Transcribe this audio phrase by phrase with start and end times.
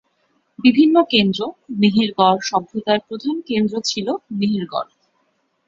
[0.59, 1.39] বিভিন্ন কেন্দ্র:
[1.79, 4.07] মেহেরগড় সভ্যতার প্রধান কেন্দ্র ছিল
[4.39, 4.89] মেহেরগড়।